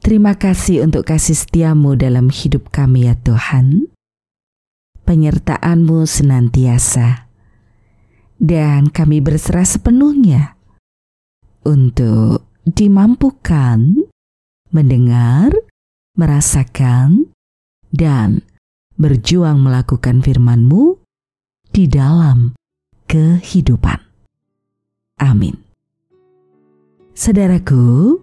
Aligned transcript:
Terima 0.00 0.32
kasih 0.32 0.80
untuk 0.80 1.04
kasih 1.04 1.36
setiamu 1.36 1.92
dalam 1.92 2.32
hidup 2.32 2.72
kami 2.72 3.04
ya 3.04 3.20
Tuhan. 3.20 3.92
Penyertaanmu 5.04 6.08
senantiasa. 6.08 7.28
Dan 8.40 8.88
kami 8.88 9.20
berserah 9.20 9.68
sepenuhnya 9.68 10.56
untuk 11.68 12.48
dimampukan 12.64 14.08
mendengar, 14.72 15.52
merasakan, 16.16 17.28
dan 17.92 18.40
berjuang 18.96 19.60
melakukan 19.60 20.24
firman-Mu 20.24 20.96
di 21.76 21.84
dalam 21.84 22.56
kehidupan. 23.04 24.00
Amin. 25.20 25.60
Saudaraku, 27.12 28.16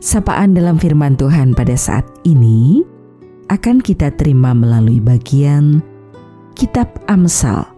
Sapaan 0.00 0.56
dalam 0.56 0.80
firman 0.80 1.12
Tuhan 1.12 1.52
pada 1.52 1.76
saat 1.76 2.08
ini 2.24 2.80
akan 3.52 3.84
kita 3.84 4.08
terima 4.16 4.56
melalui 4.56 4.96
bagian 4.96 5.84
Kitab 6.56 6.88
Amsal 7.04 7.68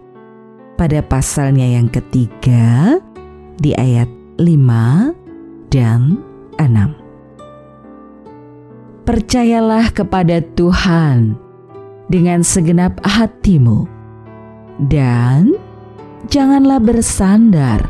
pada 0.79 1.03
pasalnya 1.03 1.67
yang 1.67 1.91
ketiga 1.91 2.95
di 3.59 3.75
ayat 3.75 4.07
5 4.39 5.67
dan 5.67 6.15
6. 6.63 9.03
Percayalah 9.03 9.91
kepada 9.91 10.39
Tuhan 10.55 11.35
dengan 12.07 12.39
segenap 12.39 13.03
hatimu 13.03 13.83
dan 14.87 15.59
janganlah 16.31 16.79
bersandar 16.79 17.83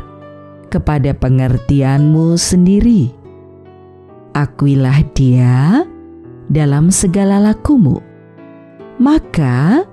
kepada 0.74 1.14
pengertianmu 1.14 2.34
sendiri 2.34 3.22
akuilah 4.34 5.00
dia 5.14 5.86
dalam 6.50 6.90
segala 6.90 7.40
lakumu, 7.40 8.02
maka 8.98 9.86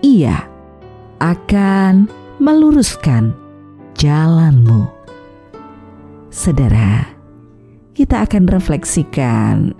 ia 0.00 0.48
akan 1.20 2.08
meluruskan 2.40 3.36
jalanmu. 3.94 4.88
Saudara, 6.32 7.06
kita 7.96 8.24
akan 8.28 8.44
refleksikan 8.50 9.72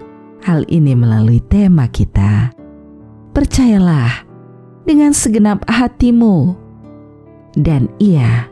hal 0.45 0.65
ini 0.71 0.97
melalui 0.97 1.43
tema 1.53 1.89
kita. 1.91 2.53
Percayalah 3.37 4.25
dengan 4.89 5.13
segenap 5.13 5.61
hatimu, 5.69 6.57
dan 7.61 7.93
ia 8.01 8.49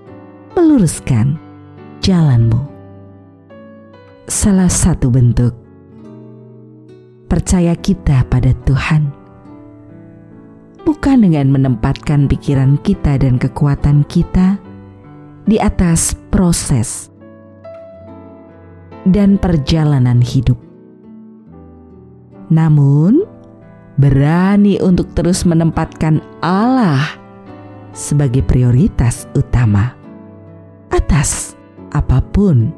meluruskan 0.53 1.41
jalanmu 2.05 2.74
salah 4.25 4.73
satu 4.73 5.13
bentuk 5.13 5.53
percaya 7.29 7.77
kita 7.77 8.25
pada 8.33 8.57
Tuhan, 8.65 9.13
bukan 10.89 11.29
dengan 11.29 11.53
menempatkan 11.53 12.25
pikiran 12.31 12.81
kita 12.81 13.21
dan 13.21 13.37
kekuatan 13.37 14.07
kita 14.09 14.57
di 15.45 15.61
atas 15.61 16.17
proses 16.33 17.13
dan 19.05 19.37
perjalanan 19.37 20.25
hidup, 20.25 20.57
namun 22.49 23.29
berani 24.01 24.81
untuk 24.81 25.13
terus 25.13 25.45
menempatkan 25.45 26.25
Allah 26.41 27.21
sebagai 27.93 28.41
prioritas 28.41 29.29
utama 29.37 29.93
atas 30.89 31.53
apa 31.93 32.25
pun 32.33 32.73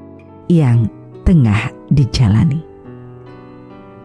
yang 0.51 0.91
tengah 1.27 1.75
dijalani. 1.91 2.63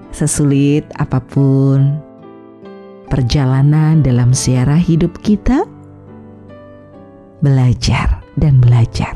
Sesulit 0.10 0.84
apa 0.98 1.22
pun 1.22 2.02
perjalanan 3.08 4.02
dalam 4.02 4.34
siara 4.34 4.76
hidup 4.76 5.22
kita, 5.22 5.64
belajar 7.40 8.26
dan 8.36 8.60
belajar, 8.60 9.16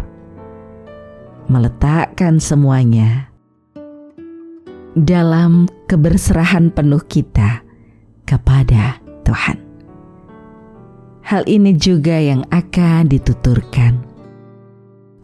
meletakkan 1.49 2.37
semuanya 2.37 3.27
dalam 4.95 5.67
keberserahan 5.89 6.71
penuh 6.71 7.01
kita 7.09 7.65
kepada 8.23 9.01
Tuhan. 9.27 9.59
Hal 11.25 11.41
ini 11.49 11.73
juga 11.73 12.21
yang 12.21 12.45
akan 12.53 13.09
dituturkan 13.09 13.97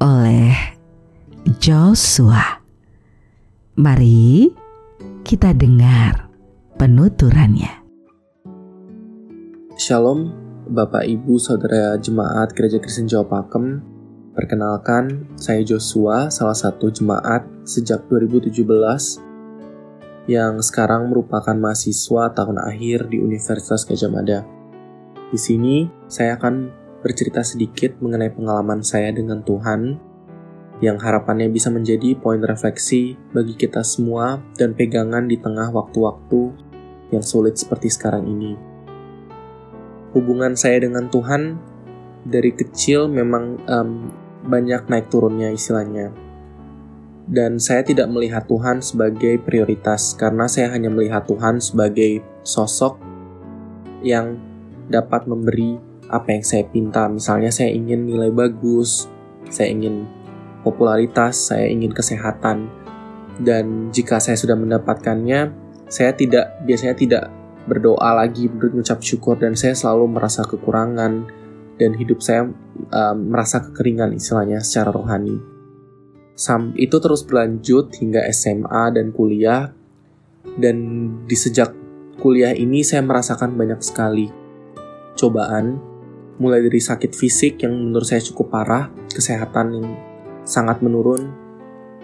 oleh 0.01 0.51
Joshua 1.61 2.60
Mari 3.71 4.51
kita 5.23 5.55
dengar 5.55 6.27
penuturannya. 6.75 7.71
Shalom, 9.79 10.27
Bapak 10.67 11.07
Ibu 11.07 11.39
Saudara 11.39 11.95
Jemaat 11.95 12.51
Gereja 12.51 12.83
Kristen 12.83 13.07
Jawa 13.07 13.31
Pakem. 13.31 13.79
Perkenalkan, 14.35 15.23
saya 15.39 15.63
Joshua, 15.63 16.27
salah 16.27 16.51
satu 16.51 16.91
jemaat 16.91 17.47
sejak 17.63 18.11
2017 18.11 18.59
yang 20.27 20.59
sekarang 20.59 21.07
merupakan 21.07 21.55
mahasiswa 21.55 22.27
tahun 22.35 22.59
akhir 22.59 23.07
di 23.07 23.23
Universitas 23.23 23.87
Gajah 23.87 24.11
Mada. 24.11 24.43
Di 25.31 25.39
sini, 25.39 25.87
saya 26.11 26.35
akan 26.35 26.75
bercerita 26.99 27.39
sedikit 27.39 27.95
mengenai 28.03 28.35
pengalaman 28.35 28.83
saya 28.83 29.15
dengan 29.15 29.39
Tuhan 29.47 30.10
yang 30.81 30.97
harapannya 30.97 31.47
bisa 31.53 31.69
menjadi 31.69 32.17
poin 32.17 32.41
refleksi 32.41 33.13
bagi 33.31 33.53
kita 33.53 33.85
semua 33.85 34.41
dan 34.57 34.73
pegangan 34.73 35.29
di 35.29 35.37
tengah 35.37 35.69
waktu-waktu 35.69 36.51
yang 37.13 37.21
sulit 37.21 37.55
seperti 37.55 37.93
sekarang 37.93 38.25
ini. 38.25 38.57
Hubungan 40.17 40.57
saya 40.57 40.81
dengan 40.81 41.07
Tuhan 41.07 41.55
dari 42.25 42.51
kecil 42.51 43.07
memang 43.07 43.61
um, 43.69 44.09
banyak 44.41 44.89
naik 44.89 45.07
turunnya 45.13 45.53
istilahnya. 45.53 46.09
Dan 47.31 47.61
saya 47.61 47.85
tidak 47.85 48.09
melihat 48.09 48.49
Tuhan 48.49 48.81
sebagai 48.81 49.37
prioritas 49.39 50.17
karena 50.17 50.49
saya 50.49 50.73
hanya 50.73 50.89
melihat 50.89 51.23
Tuhan 51.29 51.61
sebagai 51.61 52.25
sosok 52.41 52.97
yang 54.01 54.41
dapat 54.89 55.29
memberi 55.29 55.77
apa 56.09 56.33
yang 56.33 56.43
saya 56.43 56.65
pinta. 56.67 57.07
Misalnya 57.07 57.53
saya 57.53 57.71
ingin 57.71 58.09
nilai 58.09 58.33
bagus, 58.33 59.07
saya 59.47 59.71
ingin 59.71 60.09
popularitas, 60.61 61.51
saya 61.51 61.67
ingin 61.69 61.93
kesehatan. 61.93 62.69
Dan 63.41 63.89
jika 63.89 64.21
saya 64.21 64.37
sudah 64.37 64.53
mendapatkannya, 64.53 65.51
saya 65.89 66.13
tidak 66.13 66.61
biasanya 66.63 66.95
tidak 66.95 67.23
berdoa 67.65 68.17
lagi, 68.17 68.49
berucap 68.49 69.01
syukur 69.05 69.37
dan 69.37 69.53
saya 69.53 69.77
selalu 69.77 70.17
merasa 70.17 70.41
kekurangan 70.45 71.29
dan 71.77 71.91
hidup 71.97 72.21
saya 72.21 72.49
um, 72.93 73.17
merasa 73.29 73.61
kekeringan 73.61 74.13
istilahnya 74.13 74.61
secara 74.61 74.93
rohani. 74.93 75.37
Sam, 76.37 76.73
itu 76.77 76.97
terus 76.97 77.21
berlanjut 77.21 77.93
hingga 78.01 78.25
SMA 78.33 78.97
dan 78.97 79.13
kuliah 79.13 79.73
dan 80.57 80.77
di 81.29 81.37
sejak 81.37 81.73
kuliah 82.17 82.53
ini 82.53 82.81
saya 82.81 83.05
merasakan 83.05 83.53
banyak 83.53 83.81
sekali 83.81 84.29
cobaan 85.13 85.77
mulai 86.41 86.65
dari 86.65 86.81
sakit 86.81 87.13
fisik 87.13 87.61
yang 87.61 87.77
menurut 87.77 88.09
saya 88.09 88.25
cukup 88.25 88.49
parah, 88.49 88.89
kesehatan 89.13 89.67
yang 89.77 89.87
sangat 90.43 90.81
menurun, 90.83 91.31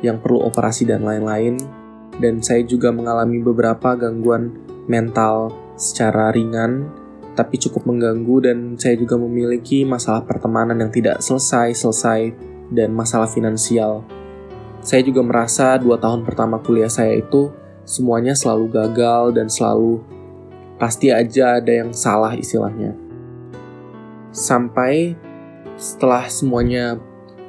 yang 0.05 0.21
perlu 0.21 0.45
operasi 0.45 0.85
dan 0.85 1.03
lain-lain. 1.03 1.57
Dan 2.17 2.41
saya 2.41 2.65
juga 2.65 2.89
mengalami 2.89 3.37
beberapa 3.41 3.93
gangguan 3.93 4.57
mental 4.89 5.53
secara 5.77 6.33
ringan, 6.33 6.89
tapi 7.37 7.61
cukup 7.61 7.85
mengganggu 7.85 8.49
dan 8.49 8.57
saya 8.81 8.97
juga 8.97 9.13
memiliki 9.21 9.85
masalah 9.85 10.25
pertemanan 10.25 10.81
yang 10.81 10.89
tidak 10.89 11.21
selesai-selesai 11.21 12.33
dan 12.73 12.89
masalah 12.89 13.29
finansial. 13.29 14.01
Saya 14.81 15.05
juga 15.05 15.21
merasa 15.21 15.77
dua 15.77 16.01
tahun 16.01 16.25
pertama 16.25 16.57
kuliah 16.57 16.89
saya 16.89 17.13
itu 17.21 17.53
semuanya 17.85 18.33
selalu 18.33 18.73
gagal 18.73 19.37
dan 19.37 19.47
selalu 19.47 20.01
pasti 20.81 21.13
aja 21.13 21.61
ada 21.61 21.71
yang 21.71 21.93
salah 21.93 22.33
istilahnya. 22.33 22.97
Sampai 24.33 25.13
setelah 25.77 26.25
semuanya 26.25 26.97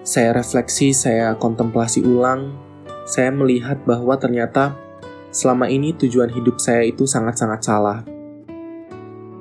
saya 0.03 0.35
refleksi, 0.37 0.95
saya 0.95 1.35
kontemplasi 1.37 2.03
ulang, 2.05 2.55
saya 3.09 3.33
melihat 3.33 3.81
bahwa 3.89 4.19
ternyata 4.21 4.77
selama 5.33 5.69
ini 5.69 5.97
tujuan 5.97 6.29
hidup 6.29 6.61
saya 6.61 6.85
itu 6.85 7.09
sangat-sangat 7.09 7.61
salah. 7.65 8.01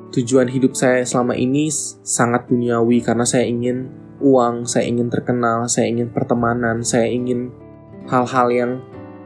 tujuan 0.07 0.50
hidup 0.50 0.74
saya 0.74 1.06
selama 1.06 1.38
ini 1.38 1.69
sangat 2.01 2.50
duniawi 2.50 3.06
karena 3.06 3.21
saya 3.21 3.45
ingin 3.45 3.86
uang, 4.18 4.65
saya 4.65 4.89
ingin 4.89 5.13
terkenal, 5.13 5.69
saya 5.69 5.94
ingin 5.94 6.09
pertemanan, 6.09 6.81
saya 6.81 7.06
ingin 7.06 7.54
hal-hal 8.09 8.48
yang 8.50 8.71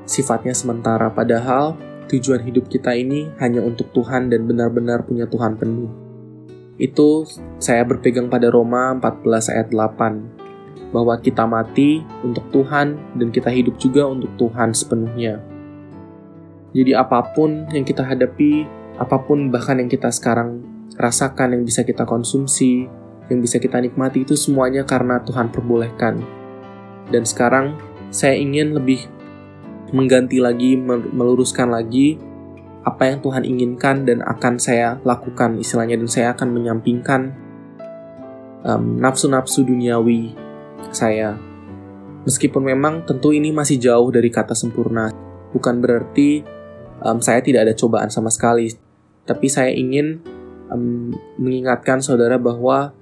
sifatnya 0.04 0.52
sementara. 0.52 1.08
Padahal 1.14 1.80
tujuan 2.12 2.44
hidup 2.44 2.68
kita 2.68 2.92
ini 2.92 3.32
hanya 3.40 3.64
untuk 3.64 3.88
Tuhan 3.96 4.28
dan 4.28 4.44
benar-benar 4.44 5.08
punya 5.08 5.30
Tuhan 5.32 5.56
penuh. 5.56 5.88
Itu 6.76 7.24
saya 7.62 7.88
berpegang 7.88 8.28
pada 8.28 8.52
Roma 8.52 8.92
14 9.00 9.54
ayat 9.54 9.68
8 9.72 10.41
bahwa 10.92 11.16
kita 11.20 11.48
mati 11.48 12.04
untuk 12.22 12.48
Tuhan 12.52 13.00
dan 13.16 13.28
kita 13.32 13.48
hidup 13.48 13.80
juga 13.80 14.08
untuk 14.08 14.32
Tuhan 14.36 14.76
sepenuhnya. 14.76 15.40
Jadi 16.72 16.92
apa 16.96 17.32
pun 17.36 17.68
yang 17.72 17.84
kita 17.84 18.04
hadapi, 18.04 18.68
apa 19.00 19.18
pun 19.24 19.52
bahkan 19.52 19.80
yang 19.80 19.92
kita 19.92 20.12
sekarang 20.12 20.64
rasakan 20.96 21.56
yang 21.56 21.64
bisa 21.64 21.84
kita 21.84 22.04
konsumsi, 22.04 22.88
yang 23.32 23.40
bisa 23.40 23.60
kita 23.60 23.80
nikmati 23.80 24.24
itu 24.24 24.36
semuanya 24.36 24.84
karena 24.84 25.20
Tuhan 25.24 25.52
perbolehkan. 25.52 26.20
Dan 27.12 27.24
sekarang 27.28 27.76
saya 28.12 28.36
ingin 28.36 28.76
lebih 28.76 29.08
mengganti 29.92 30.40
lagi, 30.40 30.80
meluruskan 31.12 31.72
lagi 31.72 32.20
apa 32.82 33.14
yang 33.14 33.20
Tuhan 33.22 33.44
inginkan 33.46 34.10
dan 34.10 34.26
akan 34.26 34.58
saya 34.58 34.98
lakukan 35.06 35.62
istilahnya 35.62 36.02
dan 36.02 36.10
saya 36.10 36.28
akan 36.34 36.50
menyampingkan 36.50 37.22
um, 38.66 38.98
nafsu-nafsu 38.98 39.62
duniawi 39.62 40.34
saya. 40.90 41.38
Meskipun 42.26 42.66
memang 42.66 43.06
tentu 43.06 43.30
ini 43.34 43.54
masih 43.54 43.78
jauh 43.78 44.10
dari 44.10 44.34
kata 44.34 44.58
sempurna, 44.58 45.14
bukan 45.54 45.82
berarti 45.82 46.42
um, 47.06 47.22
saya 47.22 47.42
tidak 47.42 47.70
ada 47.70 47.74
cobaan 47.78 48.10
sama 48.10 48.30
sekali, 48.34 48.74
tapi 49.26 49.50
saya 49.50 49.70
ingin 49.74 50.22
um, 50.70 51.14
mengingatkan 51.38 52.02
saudara 52.02 52.42
bahwa 52.42 52.94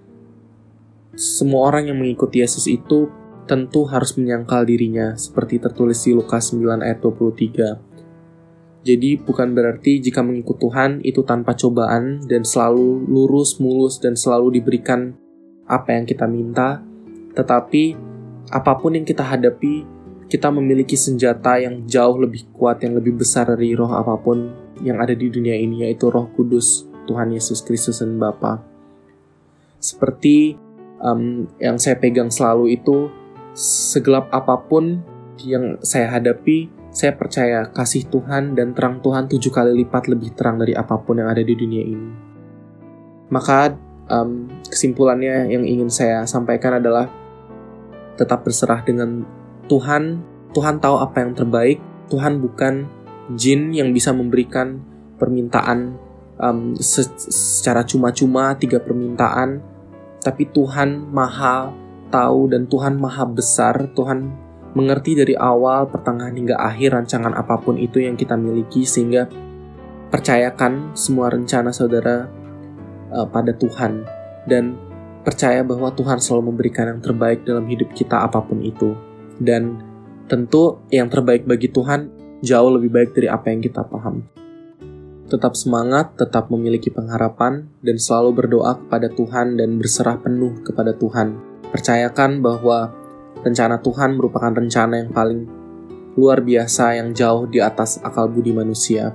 semua 1.15 1.67
orang 1.67 1.91
yang 1.91 1.99
mengikuti 1.99 2.39
Yesus 2.39 2.67
itu 2.71 3.11
tentu 3.49 3.83
harus 3.89 4.15
menyangkal 4.15 4.63
dirinya, 4.63 5.17
seperti 5.17 5.57
tertulis 5.57 5.99
di 6.05 6.13
Lukas 6.13 6.53
9 6.53 6.85
ayat 6.85 7.01
23. 7.01 7.89
Jadi 8.79 9.19
bukan 9.19 9.51
berarti 9.51 9.99
jika 9.99 10.23
mengikut 10.23 10.55
Tuhan 10.55 11.03
itu 11.03 11.25
tanpa 11.27 11.51
cobaan 11.57 12.23
dan 12.23 12.47
selalu 12.47 13.03
lurus, 13.09 13.59
mulus, 13.59 13.99
dan 13.99 14.15
selalu 14.15 14.61
diberikan 14.61 15.17
apa 15.67 15.99
yang 15.99 16.07
kita 16.07 16.29
minta, 16.29 16.79
tetapi 17.33 17.97
apa 18.49 18.71
pun 18.77 18.97
yang 18.97 19.05
kita 19.05 19.21
hadapi, 19.21 19.85
kita 20.29 20.49
memiliki 20.53 20.93
senjata 20.93 21.57
yang 21.57 21.85
jauh 21.85 22.17
lebih 22.17 22.49
kuat, 22.53 22.81
yang 22.85 22.97
lebih 22.97 23.17
besar 23.17 23.49
dari 23.49 23.73
roh 23.73 23.89
apa 23.89 24.17
pun 24.17 24.53
yang 24.81 25.01
ada 25.01 25.13
di 25.13 25.29
dunia 25.29 25.57
ini, 25.57 25.85
yaitu 25.85 26.09
roh 26.09 26.29
kudus 26.33 26.85
Tuhan 27.09 27.33
Yesus 27.33 27.65
Kristus 27.65 28.01
dan 28.01 28.17
Bapa. 28.21 28.61
Seperti 29.81 30.53
um, 31.01 31.49
yang 31.57 31.81
saya 31.81 31.97
pegang 31.97 32.29
selalu 32.29 32.77
itu 32.77 33.09
segelap 33.57 34.29
apa 34.29 34.61
pun 34.61 35.01
yang 35.41 35.81
saya 35.81 36.19
hadapi, 36.19 36.69
saya 36.93 37.15
percaya 37.15 37.69
kasih 37.69 38.09
Tuhan 38.09 38.53
dan 38.53 38.73
terang 38.77 39.01
Tuhan 39.01 39.29
tujuh 39.29 39.49
kali 39.53 39.71
lipat 39.85 40.09
lebih 40.09 40.33
terang 40.37 40.61
dari 40.61 40.77
apa 40.77 40.99
pun 41.01 41.21
yang 41.21 41.29
ada 41.31 41.41
di 41.41 41.53
dunia 41.57 41.83
ini. 41.85 42.11
Maka 43.29 43.88
um, 44.09 44.49
kesimpulannya 44.67 45.47
yang 45.49 45.63
ingin 45.63 45.87
saya 45.87 46.25
sampaikan 46.25 46.77
adalah 46.81 47.07
tetap 48.17 48.43
berserah 48.43 48.83
dengan 48.83 49.23
Tuhan. 49.71 50.21
Tuhan 50.51 50.81
tahu 50.81 50.97
apa 50.99 51.23
yang 51.23 51.37
terbaik. 51.37 51.79
Tuhan 52.09 52.41
bukan 52.41 52.89
jin 53.37 53.71
yang 53.71 53.93
bisa 53.93 54.09
memberikan 54.11 54.81
permintaan 55.21 55.93
um, 56.41 56.73
secara 56.81 57.85
cuma-cuma 57.85 58.57
tiga 58.57 58.81
permintaan 58.81 59.61
tapi 60.19 60.49
Tuhan 60.51 61.13
maha 61.13 61.71
tahu 62.11 62.51
dan 62.51 62.67
Tuhan 62.67 62.99
maha 62.99 63.23
besar, 63.23 63.93
Tuhan 63.95 64.33
mengerti 64.75 65.17
dari 65.17 65.33
awal, 65.33 65.87
pertengahan 65.89 66.35
hingga 66.35 66.59
akhir 66.59 66.93
rancangan 66.93 67.33
apa 67.33 67.57
pun 67.57 67.79
itu 67.79 68.03
yang 68.03 68.19
kita 68.19 68.35
miliki 68.35 68.83
sehingga 68.83 69.29
percayakan 70.09 70.93
semua 70.97 71.31
rencana 71.31 71.71
saudara 71.71 72.27
uh, 73.13 73.27
pada 73.29 73.53
Tuhan 73.55 74.05
dan 74.49 74.77
percaya 75.21 75.61
bahwa 75.61 75.91
Tuhan 75.93 76.17
selalu 76.17 76.53
memberikan 76.55 76.89
yang 76.89 77.01
terbaik 77.03 77.43
dalam 77.43 77.67
hidup 77.67 77.91
kita 77.93 78.23
apa 78.23 78.39
pun 78.41 78.63
itu 78.63 78.95
dan 79.37 79.83
tentu 80.31 80.79
yang 80.89 81.11
terbaik 81.11 81.43
bagi 81.43 81.69
Tuhan 81.69 82.09
jauh 82.39 82.71
lebih 82.71 82.89
baik 82.89 83.09
dari 83.13 83.27
apa 83.27 83.51
yang 83.51 83.59
kita 83.59 83.83
paham 83.83 84.23
tetap 85.29 85.53
semangat, 85.53 86.17
tetap 86.17 86.49
memiliki 86.49 86.89
pengharapan, 86.89 87.69
dan 87.85 88.01
selalu 88.01 88.43
berdoa 88.43 88.81
kepada 88.81 89.07
Tuhan 89.13 89.61
dan 89.61 89.77
berserah 89.77 90.17
penuh 90.17 90.65
kepada 90.65 90.97
Tuhan. 90.97 91.37
Percayakan 91.69 92.41
bahwa 92.41 92.89
rencana 93.45 93.77
Tuhan 93.79 94.17
merupakan 94.17 94.49
rencana 94.49 95.05
yang 95.05 95.13
paling 95.13 95.45
luar 96.17 96.41
biasa 96.41 96.97
yang 96.99 97.13
jauh 97.13 97.45
di 97.45 97.61
atas 97.61 98.01
akal 98.01 98.27
budi 98.27 98.51
manusia. 98.51 99.13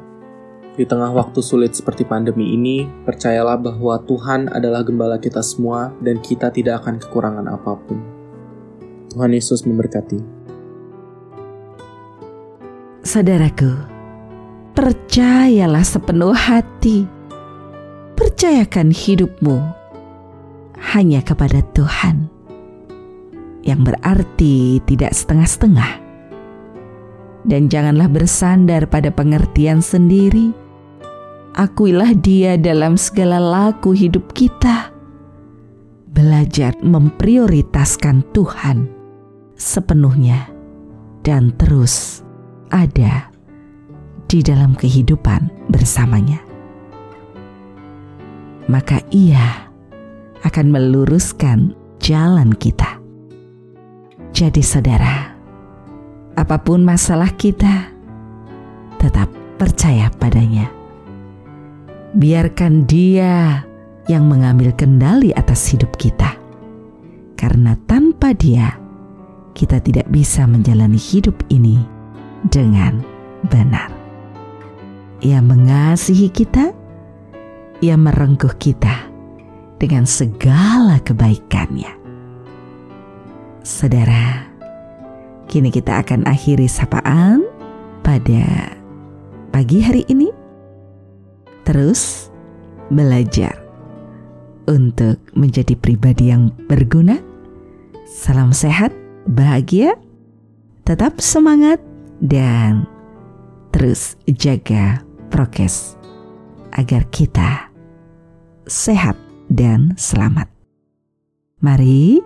Di 0.75 0.82
tengah 0.82 1.15
waktu 1.15 1.38
sulit 1.38 1.71
seperti 1.71 2.03
pandemi 2.03 2.50
ini, 2.50 2.82
percayalah 3.06 3.55
bahwa 3.62 3.94
Tuhan 4.11 4.50
adalah 4.50 4.82
gembala 4.82 5.23
kita 5.23 5.38
semua 5.38 5.94
dan 6.03 6.19
kita 6.19 6.50
tidak 6.50 6.82
akan 6.82 6.99
kekurangan 6.99 7.47
apa 7.47 7.79
pun. 7.79 8.03
Tuhan 9.15 9.31
Yesus 9.31 9.62
memberkati. 9.62 10.19
Saudaraku, 13.06 13.71
percayalah 14.75 15.87
sepenuh 15.87 16.35
hati. 16.35 17.06
Percayakan 18.19 18.91
hidupmu 18.91 19.62
hanya 20.91 21.23
kepada 21.23 21.62
Tuhan, 21.71 22.26
yang 23.62 23.87
berarti 23.87 24.82
tidak 24.91 25.15
setengah-setengah. 25.15 26.03
Dan 27.47 27.71
janganlah 27.71 28.11
bersandar 28.11 28.91
pada 28.91 29.15
pengertian 29.15 29.79
sendiri. 29.79 30.63
Akuilah 31.55 32.19
Dia 32.19 32.59
dalam 32.59 32.99
segala 32.99 33.39
laku 33.39 33.95
hidup 33.95 34.35
kita. 34.35 34.91
Belajar 36.11 36.75
memprioritaskan 36.83 38.27
Tuhan 38.35 38.91
sepenuhnya 39.55 40.51
dan 41.23 41.55
terus 41.55 42.27
ada 42.75 43.31
di 44.27 44.43
dalam 44.43 44.75
kehidupan 44.75 45.71
bersamanya. 45.71 46.43
Maka 48.67 48.99
ia 49.14 49.71
akan 50.43 50.75
meluruskan 50.75 51.71
jalan 52.02 52.50
kita. 52.59 52.99
Jadi 54.35 54.59
saudara, 54.59 55.31
apa 56.35 56.59
pun 56.59 56.83
masalah 56.83 57.31
kita, 57.38 57.95
tetap 58.99 59.31
percaya 59.55 60.11
padanya. 60.19 60.83
Biarkan 62.14 62.87
dia 62.87 63.66
yang 64.06 64.30
mengambil 64.30 64.71
kendali 64.78 65.35
atas 65.35 65.66
hidup 65.75 65.90
kita. 65.99 66.38
Karena 67.35 67.75
tanpa 67.90 68.30
dia, 68.30 68.78
kita 69.59 69.83
tidak 69.83 70.06
bisa 70.14 70.47
menjalani 70.47 70.94
hidup 70.94 71.35
ini 71.50 71.83
dengan 72.47 73.02
benar. 73.50 73.90
Ia 75.26 75.42
mengasihi 75.42 76.30
kita, 76.30 76.71
Ia 77.83 77.99
merengkuh 77.99 78.54
kita 78.62 79.11
dengan 79.83 80.06
segala 80.06 81.02
kebaikannya. 81.02 81.90
Saudara, 83.66 84.47
kini 85.50 85.75
kita 85.75 86.04
akan 86.04 86.30
akhiri 86.30 86.71
sapaan 86.71 87.42
pada 88.06 88.71
pagi 89.50 89.83
hari 89.83 90.06
ini. 90.06 90.44
Terus 91.64 92.28
belajar 92.92 93.56
untuk 94.68 95.21
menjadi 95.37 95.76
pribadi 95.76 96.33
yang 96.33 96.52
berguna. 96.68 97.21
Salam 98.04 98.52
sehat, 98.52 98.92
bahagia, 99.28 99.97
tetap 100.85 101.18
semangat, 101.21 101.80
dan 102.21 102.85
terus 103.73 104.14
jaga 104.28 105.02
prokes 105.33 105.99
agar 106.76 107.04
kita 107.11 107.73
sehat 108.68 109.16
dan 109.49 109.97
selamat. 109.97 110.49
Mari 111.64 112.21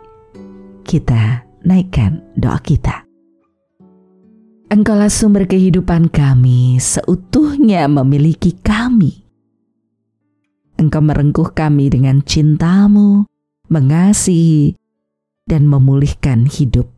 kita 0.83 1.47
naikkan 1.63 2.23
doa 2.35 2.59
kita. 2.59 3.07
Engkaulah 4.69 5.09
sumber 5.09 5.49
kehidupan 5.49 6.13
kami, 6.13 6.77
seutuhnya 6.77 7.89
memiliki 7.89 8.53
kami. 8.61 9.28
Engkau 10.89 11.05
merengkuh 11.05 11.53
kami 11.53 11.93
dengan 11.93 12.25
cintamu, 12.25 13.29
mengasihi, 13.69 14.73
dan 15.45 15.69
memulihkan 15.69 16.49
hidup 16.49 16.89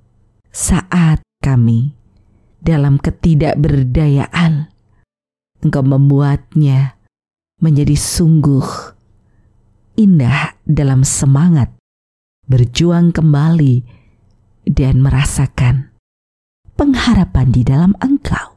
saat 0.54 1.22
kami 1.42 1.94
dalam 2.62 2.98
ketidakberdayaan 3.02 4.70
engkau 5.60 5.84
membuatnya 5.84 6.96
menjadi 7.60 7.94
sungguh 7.94 8.96
indah 10.00 10.56
dalam 10.64 11.04
semangat 11.04 11.70
berjuang 12.48 13.12
kembali 13.12 13.84
dan 14.64 15.04
merasakan 15.04 15.92
pengharapan 16.74 17.52
di 17.52 17.62
dalam 17.62 17.92
Engkau. 18.00 18.56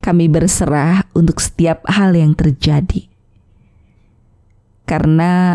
Kami 0.00 0.32
berserah 0.32 1.04
untuk 1.12 1.42
setiap 1.42 1.84
hal 1.90 2.16
yang 2.16 2.32
terjadi, 2.32 3.09
karena 4.90 5.54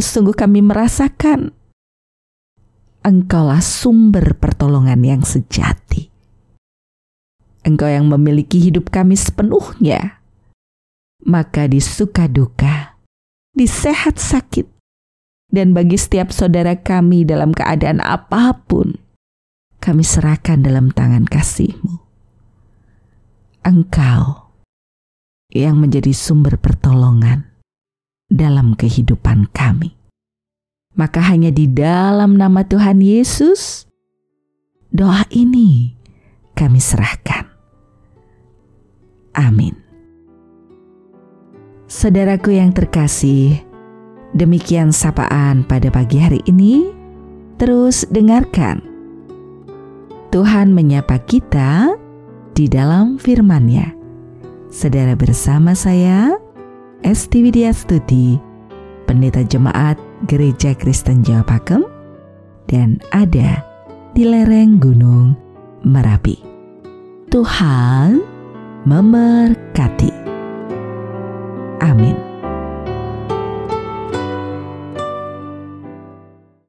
sungguh 0.00 0.32
kami 0.32 0.64
merasakan 0.64 1.52
Engkaulah 3.00 3.64
sumber 3.64 4.36
pertolongan 4.36 5.00
yang 5.00 5.24
sejati. 5.24 6.12
Engkau 7.64 7.88
yang 7.88 8.04
memiliki 8.12 8.60
hidup 8.60 8.92
kami 8.92 9.16
sepenuhnya, 9.16 10.20
maka 11.24 11.64
di 11.64 11.80
suka 11.80 12.28
duka, 12.28 13.00
di 13.56 13.64
sehat 13.64 14.20
sakit, 14.20 14.68
dan 15.48 15.72
bagi 15.72 15.96
setiap 15.96 16.28
saudara 16.28 16.76
kami 16.76 17.24
dalam 17.24 17.56
keadaan 17.56 18.04
apa 18.04 18.60
pun, 18.68 19.00
kami 19.80 20.04
serahkan 20.04 20.60
dalam 20.60 20.92
tangan 20.92 21.24
kasih-Mu. 21.24 22.04
Engkau 23.64 24.52
yang 25.56 25.80
menjadi 25.80 26.12
sumber 26.12 26.60
pertolongan 26.60 27.49
dalam 28.30 28.78
kehidupan 28.78 29.50
kami. 29.50 29.98
Maka 30.94 31.20
hanya 31.20 31.50
di 31.50 31.66
dalam 31.66 32.38
nama 32.38 32.62
Tuhan 32.62 33.02
Yesus, 33.02 33.84
doa 34.94 35.26
ini 35.34 35.98
kami 36.54 36.78
serahkan. 36.78 37.50
Amin. 39.34 39.74
Saudaraku 41.90 42.54
yang 42.54 42.70
terkasih, 42.70 43.70
Demikian 44.30 44.94
sapaan 44.94 45.66
pada 45.66 45.90
pagi 45.90 46.22
hari 46.22 46.38
ini. 46.46 46.86
Terus 47.58 48.06
dengarkan. 48.14 48.78
Tuhan 50.30 50.70
menyapa 50.70 51.18
kita 51.26 51.98
di 52.54 52.70
dalam 52.70 53.18
firman-Nya. 53.18 53.90
Saudara 54.70 55.18
bersama 55.18 55.74
saya, 55.74 56.38
Esti 57.02 57.42
Widya 57.42 57.72
Pendeta 59.08 59.42
Jemaat 59.42 59.98
Gereja 60.28 60.76
Kristen 60.76 61.24
Jawa 61.24 61.42
Pakem, 61.42 61.82
dan 62.68 63.00
ada 63.10 63.64
di 64.12 64.28
lereng 64.28 64.78
Gunung 64.78 65.34
Merapi. 65.82 66.38
Tuhan 67.32 68.20
memberkati. 68.84 70.12
Amin. 71.80 72.29